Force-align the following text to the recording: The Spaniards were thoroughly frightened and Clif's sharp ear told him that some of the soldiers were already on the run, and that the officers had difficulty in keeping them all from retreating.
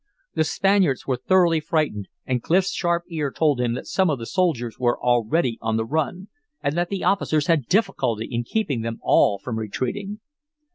The 0.33 0.43
Spaniards 0.43 1.05
were 1.05 1.15
thoroughly 1.15 1.59
frightened 1.59 2.07
and 2.25 2.41
Clif's 2.41 2.71
sharp 2.71 3.03
ear 3.11 3.29
told 3.29 3.61
him 3.61 3.75
that 3.75 3.85
some 3.85 4.09
of 4.09 4.17
the 4.17 4.25
soldiers 4.25 4.79
were 4.79 4.99
already 4.99 5.59
on 5.61 5.77
the 5.77 5.85
run, 5.85 6.27
and 6.63 6.75
that 6.75 6.89
the 6.89 7.03
officers 7.03 7.45
had 7.45 7.67
difficulty 7.67 8.27
in 8.27 8.43
keeping 8.43 8.81
them 8.81 8.97
all 9.03 9.37
from 9.37 9.59
retreating. 9.59 10.19